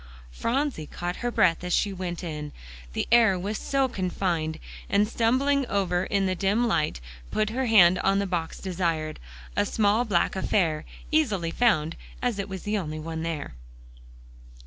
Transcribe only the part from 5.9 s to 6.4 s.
in the